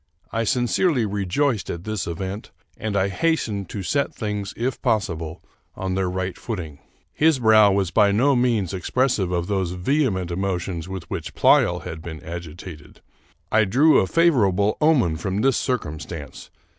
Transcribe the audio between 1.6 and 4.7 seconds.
at this event, and I hastened to set things,